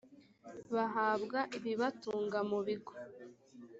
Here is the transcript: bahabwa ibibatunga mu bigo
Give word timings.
bahabwa 0.75 1.39
ibibatunga 1.57 2.39
mu 2.49 2.59
bigo 2.65 2.93